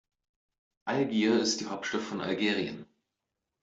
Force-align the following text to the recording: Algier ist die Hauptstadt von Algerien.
Algier 0.87 1.39
ist 1.39 1.61
die 1.61 1.67
Hauptstadt 1.67 2.01
von 2.01 2.21
Algerien. 2.21 2.87